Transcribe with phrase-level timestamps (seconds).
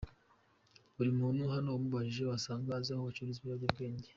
[0.95, 4.07] buri muntu hano umubajije wasanga azi aho bacururiza ibiyobyabwenge.